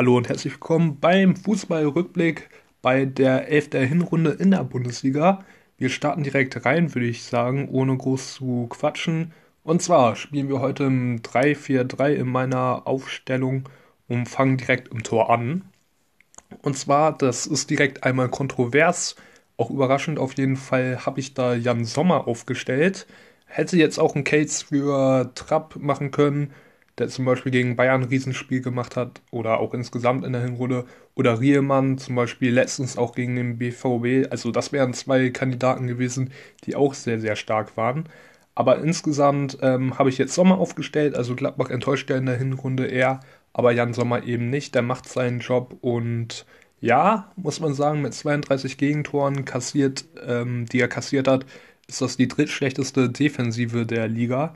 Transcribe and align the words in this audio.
Hallo 0.00 0.16
und 0.16 0.30
herzlich 0.30 0.54
willkommen 0.54 0.98
beim 0.98 1.36
Fußballrückblick 1.36 2.48
bei 2.80 3.04
der 3.04 3.48
11. 3.48 3.86
Hinrunde 3.86 4.30
in 4.30 4.50
der 4.50 4.64
Bundesliga. 4.64 5.44
Wir 5.76 5.90
starten 5.90 6.22
direkt 6.22 6.64
rein, 6.64 6.94
würde 6.94 7.06
ich 7.06 7.22
sagen, 7.22 7.68
ohne 7.68 7.94
groß 7.98 8.32
zu 8.32 8.66
quatschen. 8.70 9.34
Und 9.62 9.82
zwar 9.82 10.16
spielen 10.16 10.48
wir 10.48 10.60
heute 10.60 10.84
im 10.84 11.20
3-4-3 11.20 12.14
in 12.14 12.28
meiner 12.28 12.86
Aufstellung 12.86 13.68
und 14.08 14.26
fangen 14.26 14.56
direkt 14.56 14.88
im 14.88 15.02
Tor 15.02 15.28
an. 15.28 15.66
Und 16.62 16.78
zwar, 16.78 17.12
das 17.18 17.46
ist 17.46 17.68
direkt 17.68 18.02
einmal 18.02 18.30
kontrovers, 18.30 19.16
auch 19.58 19.68
überraschend 19.68 20.18
auf 20.18 20.32
jeden 20.38 20.56
Fall, 20.56 21.04
habe 21.04 21.20
ich 21.20 21.34
da 21.34 21.54
Jan 21.54 21.84
Sommer 21.84 22.26
aufgestellt. 22.26 23.06
Hätte 23.44 23.76
jetzt 23.76 23.98
auch 23.98 24.14
ein 24.14 24.24
Case 24.24 24.64
für 24.64 25.30
Trapp 25.34 25.76
machen 25.76 26.10
können 26.10 26.54
der 27.00 27.08
zum 27.08 27.24
Beispiel 27.24 27.50
gegen 27.50 27.76
Bayern 27.76 28.02
ein 28.02 28.08
Riesenspiel 28.08 28.60
gemacht 28.60 28.94
hat 28.94 29.22
oder 29.30 29.58
auch 29.58 29.74
insgesamt 29.74 30.24
in 30.24 30.32
der 30.32 30.42
Hinrunde. 30.42 30.84
Oder 31.14 31.40
Riemann 31.40 31.98
zum 31.98 32.14
Beispiel 32.14 32.52
letztens 32.52 32.96
auch 32.96 33.14
gegen 33.14 33.36
den 33.36 33.58
BVB. 33.58 34.30
Also 34.30 34.52
das 34.52 34.72
wären 34.72 34.94
zwei 34.94 35.30
Kandidaten 35.30 35.86
gewesen, 35.86 36.30
die 36.64 36.76
auch 36.76 36.94
sehr, 36.94 37.18
sehr 37.18 37.36
stark 37.36 37.76
waren. 37.76 38.04
Aber 38.54 38.78
insgesamt 38.78 39.58
ähm, 39.62 39.98
habe 39.98 40.10
ich 40.10 40.18
jetzt 40.18 40.34
Sommer 40.34 40.58
aufgestellt. 40.58 41.16
Also 41.16 41.34
Gladbach 41.34 41.70
enttäuscht 41.70 42.10
ja 42.10 42.16
in 42.16 42.26
der 42.26 42.36
Hinrunde 42.36 42.86
eher, 42.86 43.20
aber 43.52 43.72
Jan 43.72 43.94
Sommer 43.94 44.22
eben 44.24 44.50
nicht. 44.50 44.74
Der 44.74 44.82
macht 44.82 45.08
seinen 45.08 45.40
Job 45.40 45.76
und 45.80 46.44
ja, 46.80 47.32
muss 47.36 47.60
man 47.60 47.74
sagen, 47.74 48.02
mit 48.02 48.14
32 48.14 48.78
Gegentoren 48.78 49.44
kassiert, 49.44 50.04
ähm, 50.26 50.66
die 50.66 50.80
er 50.80 50.88
kassiert 50.88 51.28
hat, 51.28 51.46
ist 51.88 52.00
das 52.00 52.16
die 52.16 52.28
drittschlechteste 52.28 53.10
Defensive 53.10 53.84
der 53.86 54.08
Liga 54.08 54.54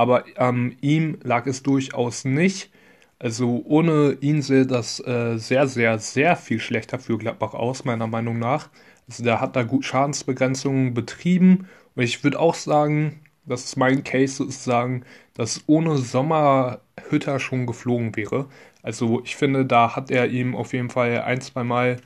aber 0.00 0.24
ähm, 0.38 0.78
ihm 0.80 1.18
lag 1.22 1.46
es 1.46 1.62
durchaus 1.62 2.24
nicht. 2.24 2.70
Also 3.18 3.62
ohne 3.66 4.16
ihn 4.22 4.40
sähe 4.40 4.64
das 4.64 4.98
äh, 5.06 5.36
sehr, 5.36 5.68
sehr, 5.68 5.98
sehr 5.98 6.36
viel 6.36 6.58
schlechter 6.58 6.98
für 6.98 7.18
Gladbach 7.18 7.52
aus, 7.52 7.84
meiner 7.84 8.06
Meinung 8.06 8.38
nach. 8.38 8.70
Also 9.06 9.22
der 9.24 9.42
hat 9.42 9.56
da 9.56 9.62
gut 9.62 9.84
Schadensbegrenzungen 9.84 10.94
betrieben. 10.94 11.68
Und 11.94 12.02
ich 12.02 12.24
würde 12.24 12.40
auch 12.40 12.54
sagen, 12.54 13.20
das 13.44 13.64
ist 13.66 13.76
mein 13.76 14.02
Case 14.02 14.36
sozusagen, 14.36 15.04
dass 15.34 15.64
ohne 15.66 15.98
Sommer 15.98 16.80
Hütter 17.10 17.38
schon 17.38 17.66
geflogen 17.66 18.16
wäre. 18.16 18.48
Also 18.82 19.20
ich 19.24 19.36
finde, 19.36 19.66
da 19.66 19.96
hat 19.96 20.10
er 20.10 20.28
ihm 20.30 20.56
auf 20.56 20.72
jeden 20.72 20.88
Fall 20.88 21.20
ein, 21.20 21.42
zwei 21.42 21.62
Mal 21.62 21.98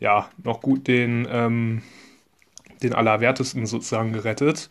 ja 0.00 0.30
noch 0.42 0.62
gut 0.62 0.88
den, 0.88 1.28
ähm, 1.30 1.82
den 2.82 2.94
Allerwertesten 2.94 3.66
sozusagen 3.66 4.14
gerettet. 4.14 4.70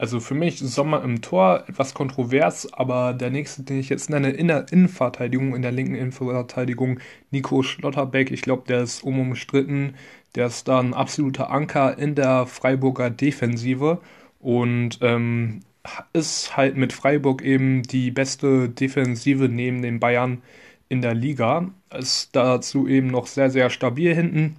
Also 0.00 0.18
für 0.18 0.32
mich 0.32 0.58
Sommer 0.60 1.04
im 1.04 1.20
Tor 1.20 1.64
etwas 1.68 1.92
kontrovers, 1.92 2.72
aber 2.72 3.12
der 3.12 3.28
nächste, 3.28 3.64
den 3.64 3.80
ich 3.80 3.90
jetzt 3.90 4.08
nenne, 4.08 4.30
in 4.30 4.48
der 4.48 4.72
Innenverteidigung, 4.72 5.54
in 5.54 5.60
der 5.60 5.72
linken 5.72 5.94
Innenverteidigung, 5.94 7.00
Nico 7.30 7.62
Schlotterbeck. 7.62 8.30
Ich 8.30 8.40
glaube, 8.40 8.62
der 8.66 8.80
ist 8.80 9.04
unumstritten. 9.04 9.96
Der 10.36 10.46
ist 10.46 10.68
da 10.68 10.80
ein 10.80 10.94
absoluter 10.94 11.50
Anker 11.50 11.98
in 11.98 12.14
der 12.14 12.46
Freiburger 12.46 13.10
Defensive 13.10 14.00
und 14.38 15.00
ähm, 15.02 15.60
ist 16.14 16.56
halt 16.56 16.78
mit 16.78 16.94
Freiburg 16.94 17.42
eben 17.42 17.82
die 17.82 18.10
beste 18.10 18.70
Defensive 18.70 19.50
neben 19.50 19.82
den 19.82 20.00
Bayern 20.00 20.40
in 20.88 21.02
der 21.02 21.12
Liga. 21.12 21.72
Ist 21.92 22.34
dazu 22.34 22.88
eben 22.88 23.08
noch 23.08 23.26
sehr, 23.26 23.50
sehr 23.50 23.68
stabil 23.68 24.14
hinten. 24.14 24.56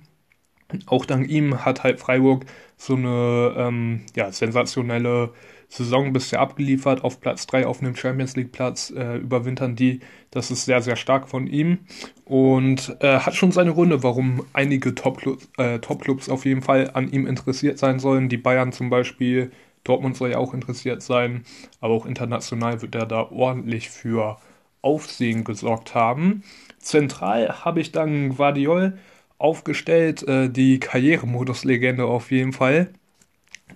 Auch 0.85 1.05
dank 1.05 1.27
ihm 1.29 1.65
hat 1.65 1.83
halt 1.83 1.99
Freiburg 1.99 2.45
so 2.81 2.95
eine 2.95 3.53
ähm, 3.57 4.01
ja, 4.15 4.31
sensationelle 4.31 5.29
Saison 5.69 6.13
bisher 6.13 6.39
abgeliefert. 6.39 7.03
Auf 7.03 7.21
Platz 7.21 7.45
3 7.45 7.67
auf 7.67 7.79
einem 7.79 7.95
Champions 7.95 8.35
League 8.35 8.51
Platz 8.51 8.89
äh, 8.89 9.17
überwintern 9.17 9.75
die. 9.75 9.99
Das 10.31 10.49
ist 10.49 10.65
sehr, 10.65 10.81
sehr 10.81 10.95
stark 10.95 11.29
von 11.29 11.45
ihm. 11.45 11.79
Und 12.25 12.97
äh, 13.01 13.19
hat 13.19 13.35
schon 13.35 13.51
seine 13.51 13.75
Gründe, 13.75 14.01
warum 14.01 14.45
einige 14.53 14.95
Top-Clubs 14.95 15.47
äh, 15.57 15.77
Top 15.77 16.07
auf 16.29 16.45
jeden 16.45 16.63
Fall 16.63 16.89
an 16.95 17.11
ihm 17.11 17.27
interessiert 17.27 17.77
sein 17.77 17.99
sollen. 17.99 18.29
Die 18.29 18.37
Bayern 18.37 18.71
zum 18.71 18.89
Beispiel. 18.89 19.51
Dortmund 19.83 20.17
soll 20.17 20.31
ja 20.31 20.37
auch 20.39 20.55
interessiert 20.55 21.03
sein. 21.03 21.43
Aber 21.81 21.93
auch 21.93 22.07
international 22.07 22.81
wird 22.81 22.95
er 22.95 23.05
da 23.05 23.29
ordentlich 23.29 23.91
für 23.91 24.37
Aufsehen 24.81 25.43
gesorgt 25.43 25.93
haben. 25.93 26.43
Zentral 26.79 27.63
habe 27.63 27.79
ich 27.79 27.91
dann 27.91 28.35
Guardiol 28.35 28.97
aufgestellt, 29.41 30.23
äh, 30.27 30.49
die 30.49 30.79
Karrieremodus-Legende 30.79 32.05
auf 32.05 32.31
jeden 32.31 32.53
Fall, 32.53 32.91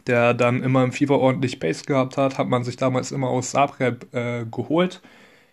der 0.07 0.33
dann 0.33 0.63
immer 0.63 0.83
im 0.83 0.91
FIFA 0.91 1.15
ordentlich 1.15 1.59
Pace 1.59 1.85
gehabt 1.85 2.17
hat, 2.17 2.37
hat 2.37 2.47
man 2.47 2.63
sich 2.63 2.77
damals 2.77 3.11
immer 3.11 3.29
aus 3.29 3.51
Zagreb 3.51 4.13
äh, 4.13 4.45
geholt. 4.49 5.01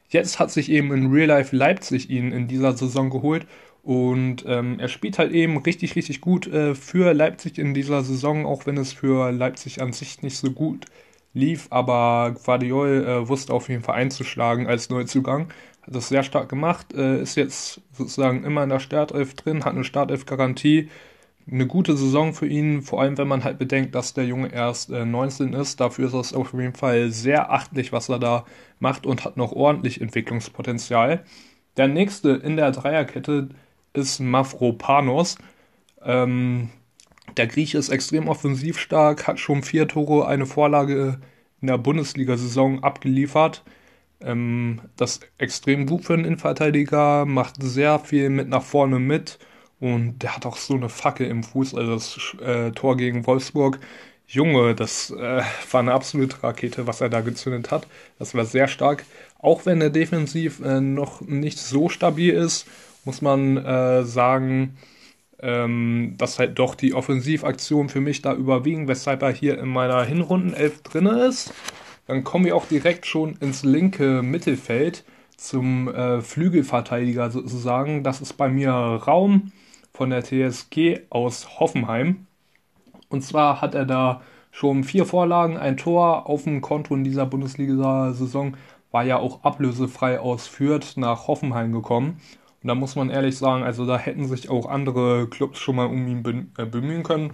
Jetzt 0.09 0.39
hat 0.39 0.51
sich 0.51 0.71
eben 0.71 0.93
in 0.93 1.11
Real 1.13 1.29
Life 1.29 1.57
Leipzig 1.57 2.11
ihn 2.11 2.33
in 2.33 2.49
dieser 2.49 2.77
Saison 2.77 3.11
geholt 3.11 3.47
und 3.83 4.45
ähm, 4.47 4.79
er 4.79 4.89
spielt 4.89 5.19
halt 5.19 5.33
eben 5.33 5.57
richtig, 5.59 5.97
richtig 5.97 6.21
gut 6.21 6.47
äh, 6.47 6.75
für 6.75 7.15
Leipzig 7.15 7.59
in 7.59 7.75
dieser 7.75 8.03
Saison, 8.03 8.47
auch 8.47 8.67
wenn 8.67 8.77
es 8.77 8.93
für 8.93 9.33
Leipzig 9.33 9.81
an 9.83 9.93
sich 9.93 10.23
nicht 10.23 10.37
so 10.37 10.51
gut 10.53 10.87
lief, 11.35 11.67
aber 11.71 12.35
Guardiol 12.45 13.05
äh, 13.05 13.29
wusste 13.29 13.53
auf 13.53 13.69
jeden 13.69 13.83
Fall 13.83 13.97
einzuschlagen 13.97 14.67
als 14.67 14.91
Neuzugang 14.91 15.49
hat 15.83 15.97
das 15.97 16.09
sehr 16.09 16.23
stark 16.23 16.49
gemacht, 16.49 16.95
äh, 16.95 17.21
ist 17.21 17.37
jetzt 17.37 17.81
sozusagen 17.93 18.45
immer 18.45 18.63
in 18.63 18.69
der 18.69 18.81
Startelf 18.81 19.35
drin, 19.35 19.65
hat 19.65 19.75
eine 19.75 19.85
Startelf-Garantie. 19.85 20.89
Eine 21.51 21.67
gute 21.67 21.97
Saison 21.97 22.35
für 22.35 22.47
ihn, 22.47 22.83
vor 22.83 23.01
allem 23.01 23.19
wenn 23.19 23.27
man 23.27 23.43
halt 23.43 23.59
bedenkt, 23.59 23.97
dass 23.97 24.15
der 24.15 24.27
Junge 24.27 24.53
erst 24.53 24.91
äh, 24.91 25.05
19 25.05 25.55
ist. 25.55 25.81
Dafür 25.81 26.07
ist 26.07 26.15
das 26.15 26.35
auf 26.35 26.55
jeden 26.55 26.75
Fall 26.75 27.11
sehr 27.11 27.51
achtlich, 27.51 27.93
was 27.93 28.09
er 28.09 28.21
da 28.21 28.45
macht 28.79 29.07
und 29.07 29.25
hat 29.25 29.37
noch 29.37 29.51
ordentlich 29.51 30.01
Entwicklungspotenzial. 30.01 31.25
Der 31.77 31.89
nächste 31.89 32.31
in 32.31 32.57
der 32.57 32.71
Dreierkette 32.71 33.49
ist 33.93 34.21
Mavropanos. 34.21 35.37
Ähm, 36.05 36.71
der 37.37 37.47
Grieche 37.47 37.79
ist 37.79 37.89
extrem 37.89 38.29
offensiv 38.29 38.79
stark, 38.79 39.27
hat 39.27 39.39
schon 39.39 39.63
vier 39.63 39.89
Tore, 39.89 40.27
eine 40.27 40.47
Vorlage 40.47 41.21
in 41.61 41.69
der 41.69 41.79
Bundesliga-Saison 41.79 42.83
abgeliefert. 42.83 43.63
Ähm, 44.21 44.81
das 44.97 45.13
ist 45.13 45.29
extrem 45.39 45.87
gut 45.87 46.05
für 46.05 46.15
einen 46.15 46.25
Innenverteidiger, 46.25 47.25
macht 47.27 47.63
sehr 47.63 47.99
viel 47.99 48.31
mit 48.31 48.49
nach 48.49 48.63
vorne 48.63 48.99
mit 48.99 49.39
und 49.81 50.23
der 50.23 50.37
hat 50.37 50.47
auch 50.47 50.57
so 50.57 50.75
eine 50.75 50.89
Fackel 50.89 51.27
im 51.27 51.43
Fuß, 51.43 51.75
also 51.75 51.95
das 51.95 52.37
äh, 52.41 52.71
Tor 52.73 52.97
gegen 52.97 53.27
Wolfsburg. 53.27 53.79
Junge, 54.29 54.75
das 54.75 55.11
äh, 55.11 55.43
war 55.71 55.81
eine 55.81 55.93
absolute 55.93 56.43
Rakete, 56.43 56.87
was 56.87 57.01
er 57.01 57.09
da 57.11 57.21
gezündet 57.21 57.71
hat. 57.71 57.87
Das 58.19 58.35
war 58.35 58.45
sehr 58.45 58.69
stark. 58.69 59.05
Auch 59.39 59.67
wenn 59.67 59.81
er 59.81 59.91
defensiv 59.91 60.61
äh, 60.61 60.81
noch 60.81 61.21
nicht 61.23 61.59
so 61.59 61.89
stabil 61.89 62.33
ist, 62.33 62.67
muss 63.05 63.21
man 63.23 63.57
äh, 63.59 64.05
sagen, 64.05 64.79
ähm, 65.43 66.15
dass 66.19 66.39
halt 66.39 66.59
doch 66.59 66.75
die 66.75 66.95
Offensivaktionen 66.95 67.89
für 67.89 68.01
mich 68.01 68.23
da 68.23 68.35
überwiegen, 68.35 68.89
weshalb 68.89 69.23
er 69.23 69.33
hier 69.33 69.59
in 69.59 69.69
meiner 69.69 70.05
Hinrundenelf 70.05 70.83
drin 70.83 71.07
ist. 71.07 71.53
Dann 72.07 72.25
kommen 72.25 72.45
wir 72.45 72.57
auch 72.57 72.67
direkt 72.67 73.07
schon 73.07 73.37
ins 73.37 73.65
linke 73.65 74.23
Mittelfeld 74.23 75.05
zum 75.37 75.93
äh, 75.93 76.21
Flügelverteidiger 76.21 77.31
sozusagen. 77.31 78.05
Das 78.05 78.21
ist 78.21 78.35
bei 78.35 78.49
mir 78.49 78.71
Raum 78.73 79.53
von 79.93 80.11
der 80.11 80.23
TSG 80.23 81.01
aus 81.11 81.61
Hoffenheim. 81.61 82.27
Und 83.09 83.23
zwar 83.23 83.61
hat 83.61 83.75
er 83.75 83.85
da 83.85 84.23
schon 84.51 84.85
vier 84.85 85.07
Vorlagen, 85.07 85.57
ein 85.57 85.77
Tor 85.77 86.29
auf 86.29 86.45
dem 86.45 86.61
Konto 86.61 86.95
in 86.95 87.05
dieser 87.05 87.27
Bundesliga-Saison. 87.27 88.57
War 88.91 89.05
ja 89.05 89.19
auch 89.19 89.43
ablösefrei 89.43 90.21
aus 90.21 90.47
Fürth 90.47 90.97
nach 90.97 91.27
Hoffenheim 91.27 91.73
gekommen. 91.73 92.21
Und 92.63 92.69
da 92.69 92.75
muss 92.75 92.95
man 92.97 93.11
ehrlich 93.11 93.37
sagen, 93.37 93.65
also 93.65 93.87
da 93.87 93.99
hätten 93.99 94.27
sich 94.27 94.49
auch 94.49 94.67
andere 94.67 95.27
Clubs 95.29 95.59
schon 95.59 95.77
mal 95.77 95.87
um 95.87 96.07
ihn 96.07 96.53
äh, 96.57 96.65
bemühen 96.65 97.03
können. 97.03 97.33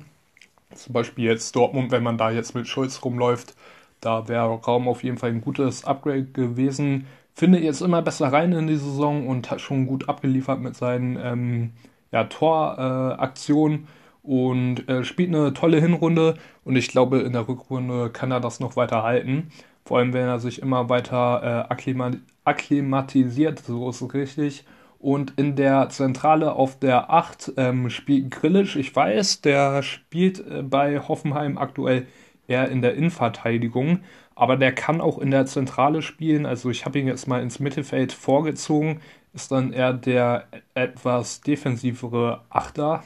Zum 0.74 0.92
Beispiel 0.92 1.24
jetzt 1.24 1.54
Dortmund, 1.54 1.90
wenn 1.90 2.02
man 2.02 2.18
da 2.18 2.30
jetzt 2.30 2.54
mit 2.54 2.66
Schulz 2.66 3.04
rumläuft, 3.04 3.54
da 4.00 4.28
wäre 4.28 4.48
Raum 4.60 4.88
auf 4.88 5.02
jeden 5.02 5.18
Fall 5.18 5.30
ein 5.30 5.40
gutes 5.40 5.84
Upgrade 5.84 6.24
gewesen. 6.24 7.06
Findet 7.34 7.62
jetzt 7.62 7.82
immer 7.82 8.02
besser 8.02 8.32
rein 8.32 8.52
in 8.52 8.66
die 8.66 8.76
Saison 8.76 9.26
und 9.28 9.50
hat 9.50 9.60
schon 9.60 9.86
gut 9.86 10.08
abgeliefert 10.08 10.60
mit 10.60 10.76
seinen 10.76 11.18
ähm, 11.22 11.72
ja, 12.10 12.24
Toraktionen 12.24 13.86
äh, 14.24 14.28
und 14.28 14.88
äh, 14.88 15.04
spielt 15.04 15.34
eine 15.34 15.52
tolle 15.52 15.80
Hinrunde. 15.80 16.34
Und 16.64 16.76
ich 16.76 16.88
glaube, 16.88 17.20
in 17.20 17.32
der 17.32 17.48
Rückrunde 17.48 18.10
kann 18.10 18.30
er 18.30 18.40
das 18.40 18.60
noch 18.60 18.76
weiter 18.76 19.02
halten. 19.02 19.50
Vor 19.84 19.98
allem, 19.98 20.12
wenn 20.12 20.26
er 20.26 20.38
sich 20.38 20.60
immer 20.60 20.88
weiter 20.88 21.42
äh, 21.42 21.72
akklimat 21.72 22.18
akklimatisiert, 22.44 23.58
so 23.60 23.90
ist 23.90 24.00
es 24.00 24.14
richtig. 24.14 24.64
Und 24.98 25.34
in 25.36 25.54
der 25.54 25.88
Zentrale 25.90 26.52
auf 26.52 26.78
der 26.78 27.10
8 27.10 27.52
ähm, 27.56 27.88
spielt 27.88 28.30
Grillisch. 28.32 28.76
Ich 28.76 28.94
weiß, 28.94 29.42
der 29.42 29.82
spielt 29.82 30.40
äh, 30.40 30.62
bei 30.62 30.98
Hoffenheim 30.98 31.56
aktuell 31.56 32.06
eher 32.48 32.68
in 32.68 32.82
der 32.82 32.94
Innenverteidigung, 32.94 34.00
aber 34.34 34.56
der 34.56 34.72
kann 34.72 35.00
auch 35.00 35.18
in 35.18 35.30
der 35.30 35.46
Zentrale 35.46 36.02
spielen. 36.02 36.46
Also 36.46 36.70
ich 36.70 36.84
habe 36.84 36.98
ihn 36.98 37.06
jetzt 37.06 37.28
mal 37.28 37.42
ins 37.42 37.60
Mittelfeld 37.60 38.12
vorgezogen, 38.12 39.00
ist 39.34 39.52
dann 39.52 39.72
eher 39.72 39.92
der 39.92 40.46
etwas 40.74 41.42
defensivere 41.42 42.42
Achter. 42.50 43.04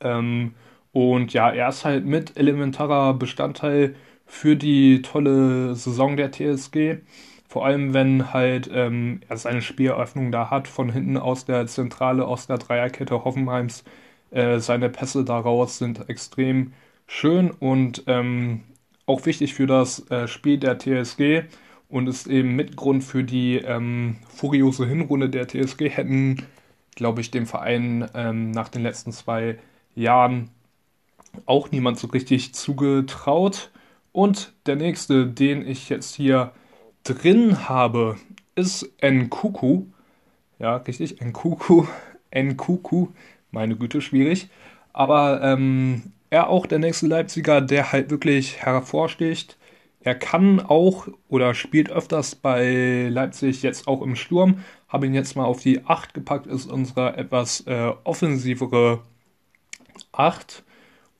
Ähm, 0.00 0.54
und 0.92 1.32
ja, 1.32 1.50
er 1.50 1.68
ist 1.68 1.84
halt 1.84 2.06
mit 2.06 2.36
elementarer 2.36 3.14
Bestandteil 3.14 3.94
für 4.26 4.56
die 4.56 5.02
tolle 5.02 5.74
Saison 5.74 6.16
der 6.16 6.32
TSG. 6.32 6.98
Vor 7.50 7.66
allem, 7.66 7.94
wenn 7.94 8.32
halt 8.32 8.70
ähm, 8.72 9.22
er 9.28 9.36
seine 9.36 9.60
Spieleröffnung 9.60 10.30
da 10.30 10.50
hat, 10.50 10.68
von 10.68 10.92
hinten 10.92 11.16
aus 11.16 11.46
der 11.46 11.66
Zentrale, 11.66 12.24
aus 12.24 12.46
der 12.46 12.58
Dreierkette 12.58 13.24
Hoffenheims. 13.24 13.82
Äh, 14.30 14.60
seine 14.60 14.88
Pässe 14.88 15.24
daraus 15.24 15.78
sind 15.78 16.08
extrem 16.08 16.74
schön 17.08 17.50
und 17.50 18.04
ähm, 18.06 18.60
auch 19.04 19.26
wichtig 19.26 19.54
für 19.54 19.66
das 19.66 20.08
äh, 20.12 20.28
Spiel 20.28 20.58
der 20.58 20.78
TSG 20.78 21.42
und 21.88 22.06
ist 22.06 22.28
eben 22.28 22.54
Mitgrund 22.54 23.02
für 23.02 23.24
die 23.24 23.56
ähm, 23.56 24.18
furiose 24.28 24.86
Hinrunde 24.86 25.28
der 25.28 25.48
TSG. 25.48 25.88
Hätten, 25.88 26.46
glaube 26.94 27.20
ich, 27.20 27.32
dem 27.32 27.46
Verein 27.46 28.08
ähm, 28.14 28.52
nach 28.52 28.68
den 28.68 28.84
letzten 28.84 29.10
zwei 29.10 29.58
Jahren 29.96 30.50
auch 31.46 31.72
niemand 31.72 31.98
so 31.98 32.06
richtig 32.06 32.54
zugetraut. 32.54 33.72
Und 34.12 34.52
der 34.66 34.76
nächste, 34.76 35.26
den 35.26 35.66
ich 35.66 35.88
jetzt 35.88 36.14
hier 36.14 36.52
drin 37.04 37.68
habe, 37.68 38.16
ist 38.54 38.90
Nkuku. 39.02 39.84
Ja, 40.58 40.76
richtig, 40.76 41.20
Nkuku. 41.20 41.86
Nkuku. 42.34 43.08
Meine 43.50 43.76
Güte, 43.76 44.00
schwierig. 44.00 44.48
Aber 44.92 45.40
ähm, 45.42 46.12
er 46.30 46.48
auch 46.48 46.66
der 46.66 46.78
nächste 46.78 47.06
Leipziger, 47.06 47.60
der 47.60 47.92
halt 47.92 48.10
wirklich 48.10 48.58
hervorsticht. 48.58 49.56
Er 50.02 50.14
kann 50.14 50.60
auch 50.60 51.08
oder 51.28 51.54
spielt 51.54 51.90
öfters 51.90 52.34
bei 52.34 53.08
Leipzig 53.10 53.62
jetzt 53.62 53.86
auch 53.86 54.00
im 54.02 54.16
Sturm. 54.16 54.64
Habe 54.88 55.06
ihn 55.06 55.14
jetzt 55.14 55.36
mal 55.36 55.44
auf 55.44 55.60
die 55.60 55.84
8 55.84 56.14
gepackt, 56.14 56.46
ist 56.46 56.70
unsere 56.70 57.16
etwas 57.16 57.66
äh, 57.66 57.92
offensivere 58.04 59.00
8. 60.12 60.64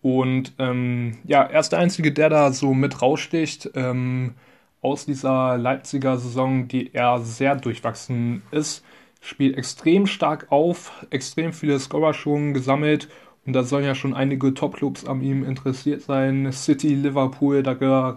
Und 0.03 0.55
ähm, 0.59 1.19
ja, 1.25 1.43
er 1.43 1.61
ist 1.61 1.71
der 1.71 1.81
Einzige, 1.81 2.13
der 2.13 2.31
da 2.31 2.53
so 2.53 2.73
mit 2.73 3.03
raussticht 3.03 3.71
ähm, 3.75 4.35
aus 4.83 5.07
dieser 5.07 5.59
Leipziger 5.59 6.19
Saison, 6.19 6.69
die 6.69 6.93
eher 6.93 7.21
sehr 7.21 7.57
durchwachsen 7.57 8.43
ist. 8.51 8.85
Spielt 9.21 9.57
extrem 9.57 10.07
stark 10.07 10.51
auf, 10.51 11.07
extrem 11.11 11.53
viele 11.53 11.79
Scorer 11.79 12.15
schon 12.15 12.55
gesammelt. 12.55 13.09
Und 13.47 13.55
da 13.55 13.63
sollen 13.63 13.85
ja 13.85 13.95
schon 13.95 14.15
einige 14.15 14.55
Top-Clubs 14.55 15.07
an 15.07 15.23
ihm 15.23 15.45
interessiert 15.45 16.03
sein. 16.03 16.53
City, 16.53 16.95
Liverpool, 16.95 17.63
da 17.63 17.73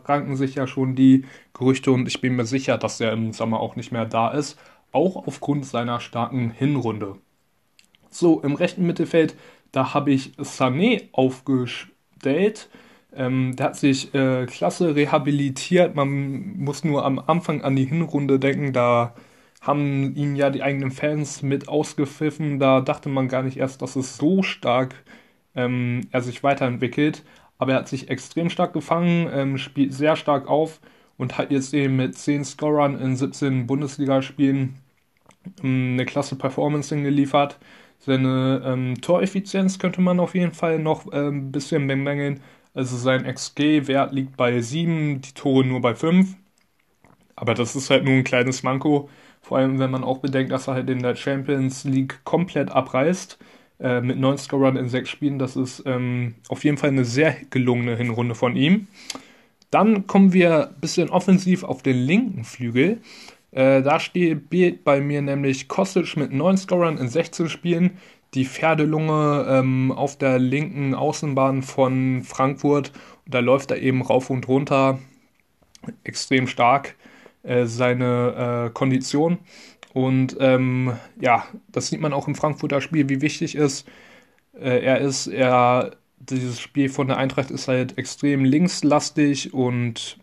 ranken 0.06 0.36
sich 0.36 0.56
ja 0.56 0.68
schon 0.68 0.96
die 0.96 1.26
Gerüchte 1.54 1.92
und 1.92 2.08
ich 2.08 2.22
bin 2.22 2.36
mir 2.36 2.46
sicher, 2.46 2.78
dass 2.78 3.00
er 3.00 3.14
im 3.14 3.34
Sommer 3.34 3.60
auch 3.60 3.76
nicht 3.76 3.92
mehr 3.92 4.06
da 4.06 4.30
ist. 4.30 4.58
Auch 4.92 5.28
aufgrund 5.28 5.66
seiner 5.66 6.00
starken 6.00 6.52
Hinrunde. 6.52 7.16
So, 8.10 8.42
im 8.42 8.56
rechten 8.56 8.86
Mittelfeld 8.86 9.36
da 9.74 9.94
habe 9.96 10.12
ich 10.12 10.34
Sané 10.38 11.10
aufgestellt. 11.12 12.70
Ähm, 13.16 13.56
der 13.56 13.68
hat 13.68 13.76
sich 13.76 14.14
äh, 14.14 14.46
klasse 14.46 14.96
rehabilitiert. 14.96 15.96
Man 15.96 16.58
muss 16.58 16.84
nur 16.84 17.06
am 17.06 17.20
Anfang 17.20 17.62
an 17.62 17.76
die 17.76 17.86
Hinrunde 17.86 18.40
denken. 18.40 18.74
Da 18.74 19.14
haben 19.62 20.16
ihn 20.16 20.36
ja 20.36 20.50
die 20.50 20.64
eigenen 20.64 20.92
Fans 20.92 21.42
mit 21.42 21.68
ausgepfiffen. 21.68 22.60
Da 22.60 22.82
dachte 22.82 23.10
man 23.10 23.28
gar 23.28 23.44
nicht 23.44 23.58
erst, 23.58 23.82
dass 23.82 23.96
es 23.96 24.18
so 24.18 24.44
stark 24.44 24.96
ähm, 25.56 26.02
er 26.12 26.22
sich 26.22 26.44
weiterentwickelt. 26.44 27.24
Aber 27.58 27.74
er 27.74 27.80
hat 27.80 27.88
sich 27.88 28.10
extrem 28.10 28.50
stark 28.50 28.74
gefangen, 28.74 29.30
ähm, 29.32 29.58
spielt 29.58 29.94
sehr 29.94 30.16
stark 30.16 30.48
auf 30.48 30.82
und 31.18 31.38
hat 31.38 31.52
jetzt 31.52 31.74
eben 31.74 31.96
mit 31.96 32.18
10 32.18 32.44
Scorern 32.46 33.00
in 33.00 33.16
17 33.16 33.68
Bundesligaspielen 33.68 34.76
ähm, 35.64 35.94
eine 35.94 36.06
klasse 36.06 36.36
Performance 36.36 36.94
hingeliefert. 36.94 37.60
Seine 38.06 38.62
ähm, 38.66 39.00
Toreffizienz 39.02 39.80
könnte 39.80 40.02
man 40.02 40.20
auf 40.20 40.36
jeden 40.36 40.52
Fall 40.52 40.78
noch 40.80 41.12
äh, 41.14 41.30
ein 41.30 41.52
bisschen 41.54 41.88
bemängeln. 41.88 42.42
Also 42.74 42.98
sein 42.98 43.26
XG-Wert 43.26 44.12
liegt 44.12 44.36
bei 44.36 44.60
7, 44.60 45.22
die 45.22 45.34
Tore 45.34 45.64
nur 45.66 45.80
bei 45.80 45.96
5. 45.96 46.36
Aber 47.36 47.54
das 47.54 47.76
ist 47.76 47.90
halt 47.90 48.04
nur 48.04 48.14
ein 48.14 48.24
kleines 48.26 48.62
Manko. 48.64 49.10
Vor 49.42 49.58
allem, 49.58 49.80
wenn 49.80 49.92
man 49.92 50.04
auch 50.04 50.18
bedenkt, 50.18 50.52
dass 50.52 50.68
er 50.68 50.76
halt 50.76 50.90
in 50.90 51.02
der 51.02 51.16
Champions 51.16 51.86
League 51.86 52.20
komplett 52.26 52.72
abreißt. 52.72 53.38
Äh, 53.80 54.02
mit 54.02 54.18
9 54.20 54.38
Scorern 54.38 54.76
in 54.76 54.90
6 54.90 55.10
Spielen. 55.10 55.40
Das 55.40 55.56
ist 55.56 55.84
ähm, 55.86 56.36
auf 56.50 56.64
jeden 56.66 56.78
Fall 56.78 56.90
eine 56.90 57.06
sehr 57.06 57.36
gelungene 57.52 57.96
Hinrunde 57.96 58.36
von 58.36 58.56
ihm. 58.58 58.88
Dann 59.72 60.08
kommen 60.08 60.34
wir 60.34 60.70
ein 60.70 60.82
bisschen 60.82 61.10
offensiv 61.10 61.64
auf 61.64 61.82
den 61.82 61.98
linken 61.98 62.44
Flügel. 62.44 63.00
Äh, 63.54 63.84
da 63.84 64.00
steht 64.00 64.50
bei 64.84 65.00
mir 65.00 65.22
nämlich 65.22 65.68
Kostic 65.68 66.18
mit 66.18 66.34
9 66.34 66.58
Scorern 66.58 66.98
in 66.98 67.08
16 67.08 67.50
Spielen. 67.50 67.98
Die 68.34 68.46
Pferdelunge 68.46 69.46
ähm, 69.48 69.92
auf 69.92 70.18
der 70.18 70.40
linken 70.40 70.96
Außenbahn 70.96 71.62
von 71.62 72.24
Frankfurt. 72.24 72.92
da 73.28 73.40
läuft 73.40 73.70
er 73.72 73.80
eben 73.80 74.02
rauf 74.02 74.30
und 74.32 74.48
runter. 74.48 74.98
Extrem 76.04 76.48
stark 76.48 76.96
äh, 77.44 77.66
seine 77.66 78.68
äh, 78.68 78.74
Kondition. 78.74 79.38
Und 79.94 80.36
ähm, 80.40 80.94
ja, 81.22 81.46
das 81.72 81.88
sieht 81.88 82.02
man 82.02 82.14
auch 82.14 82.28
im 82.28 82.34
Frankfurter 82.34 82.82
Spiel, 82.82 83.08
wie 83.10 83.22
wichtig 83.22 83.54
ist. 83.56 83.88
Äh, 84.60 84.84
er 84.84 85.00
ist, 85.00 85.28
er, 85.28 85.92
dieses 86.18 86.60
Spiel 86.60 86.90
von 86.90 87.08
der 87.08 87.18
Eintracht 87.18 87.52
ist 87.52 87.68
halt 87.68 88.00
extrem 88.00 88.46
linkslastig 88.46 89.54
und 89.54 90.18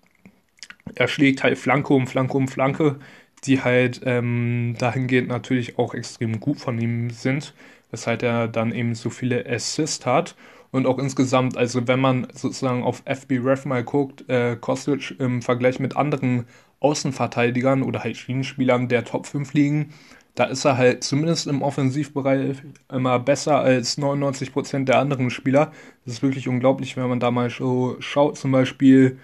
er 0.95 1.09
schlägt 1.09 1.43
halt 1.43 1.59
Flanke 1.59 1.95
um 1.95 2.07
Flanke 2.07 2.37
um 2.37 2.49
Flanke 2.49 2.99
die 3.45 3.63
halt 3.63 4.01
ähm, 4.05 4.75
dahingehend 4.79 5.29
natürlich 5.29 5.79
auch 5.79 5.95
extrem 5.95 6.41
gut 6.41 6.59
von 6.59 6.79
ihm 6.79 7.11
sind, 7.11 7.55
weshalb 7.91 8.23
er 8.23 8.49
dann 8.49 8.73
eben 8.73 8.95
so 8.95 9.11
viele 9.11 9.47
Assists 9.47 10.05
hat. 10.07 10.37
Und 10.73 10.87
auch 10.87 10.99
insgesamt, 10.99 11.57
also 11.57 11.89
wenn 11.89 11.99
man 12.01 12.29
sozusagen 12.33 12.85
auf 12.85 13.03
FB 13.05 13.41
Ref 13.43 13.65
mal 13.65 13.83
guckt, 13.83 14.29
äh, 14.29 14.57
Kostic 14.61 15.17
im 15.19 15.43
Vergleich 15.43 15.81
mit 15.81 15.97
anderen 15.97 16.45
Außenverteidigern 16.79 17.83
oder 17.83 18.05
halt 18.05 18.17
Schienenspielern 18.17 18.89
der 18.89 19.05
Top 19.05 19.27
5 19.27 19.53
liegen, 19.53 19.93
da 20.37 20.45
ist 20.45 20.65
er 20.65 20.77
halt 20.77 21.03
zumindest 21.03 21.49
im 21.49 21.63
Offensivbereich 21.63 22.59
immer 22.89 23.19
besser 23.19 23.59
als 23.59 23.99
99% 23.99 24.85
der 24.85 25.01
anderen 25.01 25.31
Spieler. 25.31 25.73
Das 26.05 26.15
ist 26.15 26.23
wirklich 26.23 26.47
unglaublich, 26.47 26.97
wenn 26.97 27.09
man 27.09 27.21
da 27.21 27.33
mal 27.33 27.51
so 27.51 27.97
schaut. 27.99 28.39
Zum 28.39 28.53
Beispiel 28.53 29.19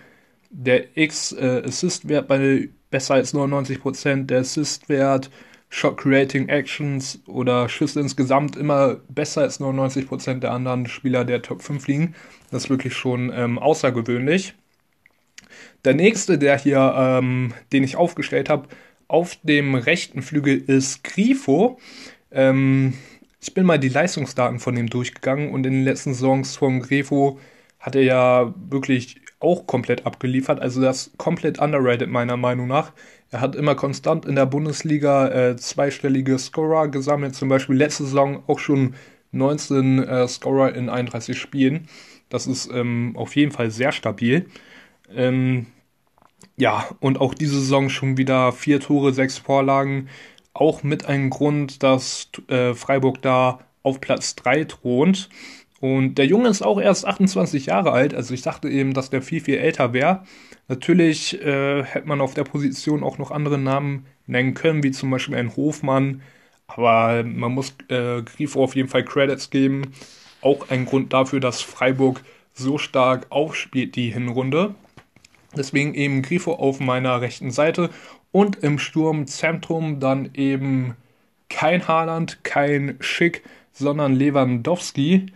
der 0.56 0.96
X-Assist-Wert 0.96 2.28
bei 2.28 2.68
besser 2.90 3.14
als 3.14 3.34
99%, 3.34 4.24
der 4.24 4.40
Assist-Wert, 4.40 5.30
Shot-Creating 5.68 6.48
Actions 6.48 7.20
oder 7.26 7.68
Schüsse 7.68 8.00
insgesamt 8.00 8.56
immer 8.56 9.00
besser 9.08 9.42
als 9.42 9.60
99% 9.60 10.38
der 10.38 10.52
anderen 10.52 10.86
Spieler 10.86 11.24
der 11.24 11.42
Top 11.42 11.62
5 11.62 11.86
liegen. 11.88 12.14
Das 12.50 12.64
ist 12.64 12.70
wirklich 12.70 12.94
schon 12.94 13.32
ähm, 13.34 13.58
außergewöhnlich. 13.58 14.54
Der 15.84 15.94
nächste, 15.94 16.38
der 16.38 16.58
hier, 16.58 16.94
ähm, 16.96 17.52
den 17.72 17.84
ich 17.84 17.96
aufgestellt 17.96 18.48
habe, 18.48 18.68
auf 19.08 19.36
dem 19.42 19.74
rechten 19.74 20.22
Flügel 20.22 20.56
ist 20.56 21.04
Grifo. 21.04 21.78
Ähm, 22.30 22.94
ich 23.40 23.52
bin 23.52 23.66
mal 23.66 23.78
die 23.78 23.88
Leistungsdaten 23.88 24.58
von 24.58 24.74
dem 24.74 24.88
durchgegangen 24.88 25.50
und 25.50 25.66
in 25.66 25.74
den 25.74 25.84
letzten 25.84 26.14
Saisons 26.14 26.56
von 26.56 26.80
Grifo 26.80 27.38
hat 27.78 27.94
er 27.94 28.02
ja 28.02 28.54
wirklich 28.70 29.20
auch 29.38 29.66
komplett 29.66 30.06
abgeliefert. 30.06 30.60
Also 30.60 30.80
das 30.80 31.08
ist 31.08 31.18
komplett 31.18 31.58
underrated 31.58 32.08
meiner 32.08 32.36
Meinung 32.36 32.68
nach. 32.68 32.92
Er 33.30 33.40
hat 33.40 33.54
immer 33.54 33.74
konstant 33.74 34.24
in 34.24 34.34
der 34.34 34.46
Bundesliga 34.46 35.28
äh, 35.28 35.56
zweistellige 35.56 36.38
Scorer 36.38 36.88
gesammelt. 36.88 37.34
Zum 37.34 37.48
Beispiel 37.48 37.76
letzte 37.76 38.04
Saison 38.04 38.42
auch 38.46 38.58
schon 38.58 38.94
19 39.32 40.02
äh, 40.02 40.28
Scorer 40.28 40.74
in 40.74 40.88
31 40.88 41.38
Spielen. 41.38 41.88
Das 42.28 42.46
ist 42.46 42.70
ähm, 42.72 43.14
auf 43.16 43.36
jeden 43.36 43.52
Fall 43.52 43.70
sehr 43.70 43.92
stabil. 43.92 44.46
Ähm, 45.14 45.66
ja, 46.56 46.88
und 47.00 47.20
auch 47.20 47.34
diese 47.34 47.58
Saison 47.58 47.90
schon 47.90 48.16
wieder 48.16 48.52
vier 48.52 48.80
Tore, 48.80 49.12
sechs 49.12 49.38
Vorlagen. 49.38 50.08
Auch 50.54 50.82
mit 50.82 51.06
einem 51.06 51.28
Grund, 51.30 51.82
dass 51.82 52.30
äh, 52.48 52.74
Freiburg 52.74 53.20
da 53.20 53.60
auf 53.82 54.00
Platz 54.00 54.34
3 54.36 54.64
thront. 54.64 55.28
Und 55.80 56.16
der 56.16 56.26
Junge 56.26 56.48
ist 56.48 56.62
auch 56.62 56.80
erst 56.80 57.06
28 57.06 57.66
Jahre 57.66 57.92
alt, 57.92 58.14
also 58.14 58.32
ich 58.32 58.42
dachte 58.42 58.68
eben, 58.68 58.94
dass 58.94 59.10
der 59.10 59.20
viel, 59.22 59.40
viel 59.40 59.58
älter 59.58 59.92
wäre. 59.92 60.22
Natürlich 60.68 61.40
äh, 61.42 61.84
hätte 61.84 62.08
man 62.08 62.20
auf 62.20 62.34
der 62.34 62.44
Position 62.44 63.04
auch 63.04 63.18
noch 63.18 63.30
andere 63.30 63.58
Namen 63.58 64.06
nennen 64.26 64.54
können, 64.54 64.82
wie 64.82 64.90
zum 64.90 65.10
Beispiel 65.10 65.36
ein 65.36 65.54
Hofmann. 65.54 66.22
Aber 66.66 67.22
man 67.22 67.52
muss 67.52 67.76
äh, 67.88 68.22
Grifo 68.22 68.64
auf 68.64 68.74
jeden 68.74 68.88
Fall 68.88 69.04
Credits 69.04 69.50
geben. 69.50 69.92
Auch 70.40 70.70
ein 70.70 70.86
Grund 70.86 71.12
dafür, 71.12 71.40
dass 71.40 71.62
Freiburg 71.62 72.22
so 72.54 72.78
stark 72.78 73.26
aufspielt, 73.30 73.96
die 73.96 74.10
Hinrunde. 74.10 74.74
Deswegen 75.56 75.94
eben 75.94 76.22
Grifo 76.22 76.54
auf 76.54 76.80
meiner 76.80 77.20
rechten 77.20 77.50
Seite 77.50 77.90
und 78.32 78.56
im 78.56 78.78
Sturmzentrum 78.78 80.00
dann 80.00 80.30
eben 80.34 80.96
kein 81.48 81.86
Haaland, 81.86 82.44
kein 82.44 82.96
Schick, 83.00 83.42
sondern 83.72 84.14
Lewandowski. 84.14 85.26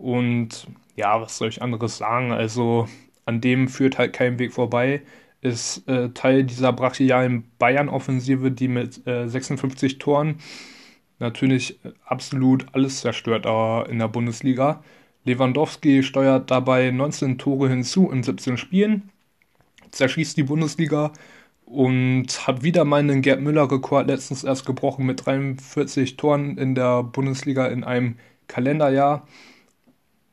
Und 0.00 0.66
ja, 0.96 1.20
was 1.20 1.36
soll 1.36 1.48
ich 1.48 1.62
anderes 1.62 1.98
sagen? 1.98 2.32
Also 2.32 2.88
an 3.26 3.40
dem 3.40 3.68
führt 3.68 3.98
halt 3.98 4.12
kein 4.12 4.38
Weg 4.38 4.52
vorbei. 4.52 5.02
Ist 5.42 5.86
äh, 5.88 6.10
Teil 6.10 6.44
dieser 6.44 6.72
brachialen 6.72 7.44
Bayern-Offensive, 7.58 8.50
die 8.50 8.68
mit 8.68 9.06
äh, 9.06 9.28
56 9.28 9.98
Toren 9.98 10.38
natürlich 11.18 11.78
absolut 12.04 12.66
alles 12.72 13.00
zerstört 13.00 13.46
in 13.88 13.98
der 13.98 14.08
Bundesliga. 14.08 14.82
Lewandowski 15.24 16.02
steuert 16.02 16.50
dabei 16.50 16.90
19 16.90 17.36
Tore 17.36 17.68
hinzu 17.68 18.10
in 18.10 18.22
17 18.22 18.56
Spielen, 18.56 19.10
zerschießt 19.90 20.36
die 20.38 20.44
Bundesliga 20.44 21.12
und 21.66 22.46
hat 22.46 22.62
wieder 22.62 22.86
meinen 22.86 23.20
Gerd 23.20 23.42
Müller-Rekord 23.42 24.06
letztens 24.08 24.44
erst 24.44 24.64
gebrochen 24.64 25.04
mit 25.04 25.26
43 25.26 26.16
Toren 26.16 26.56
in 26.56 26.74
der 26.74 27.02
Bundesliga 27.02 27.66
in 27.66 27.84
einem 27.84 28.16
Kalenderjahr. 28.48 29.26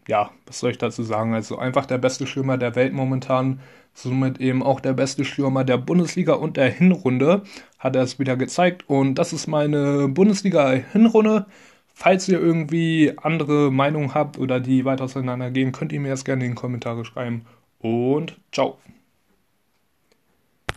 Ja, 0.08 0.32
was 0.46 0.60
soll 0.60 0.72
ich 0.72 0.78
dazu 0.78 1.04
sagen? 1.04 1.34
Also 1.34 1.58
einfach 1.58 1.86
der 1.86 1.98
beste 1.98 2.28
Stürmer 2.28 2.58
der 2.58 2.76
Welt 2.76 2.94
momentan, 2.94 3.60
somit 3.94 4.40
eben 4.40 4.64
auch 4.64 4.80
der 4.80 4.94
beste 4.94 5.26
Stürmer 5.26 5.64
der 5.64 5.78
Bundesliga 5.78 6.34
und 6.34 6.56
der 6.58 6.70
Hinrunde, 6.70 7.44
hat 7.78 7.96
er 7.96 8.04
es 8.04 8.18
wieder 8.18 8.38
gezeigt. 8.38 8.86
Und 8.88 9.16
das 9.16 9.34
ist 9.34 9.48
meine 9.48 10.08
Bundesliga-Hinrunde. 10.08 11.46
Falls 11.94 12.28
ihr 12.30 12.40
irgendwie 12.40 13.14
andere 13.18 13.72
Meinungen 13.72 14.14
habt 14.14 14.38
oder 14.38 14.60
die 14.60 14.86
weiter 14.86 15.06
auseinandergehen, 15.06 15.72
könnt 15.72 15.92
ihr 15.92 16.00
mir 16.00 16.10
das 16.10 16.26
gerne 16.26 16.46
in 16.46 16.52
die 16.52 16.56
Kommentare 16.56 17.04
schreiben. 17.06 17.46
Und 17.80 18.40
ciao. 18.52 18.78